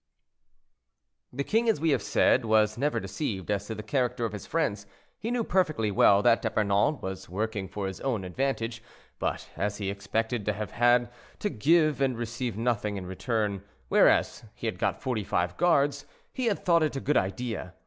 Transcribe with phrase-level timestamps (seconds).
[1.31, 4.47] The king, as we have said, was never deceived as to the character of his
[4.47, 4.87] friends;
[5.19, 8.81] he knew perfectly well that D'Epernon was working for his own advantage,
[9.19, 14.43] but as he expected to have had to give and receive nothing in return, whereas
[14.55, 17.75] he had got forty five guards, he had thought it a good idea.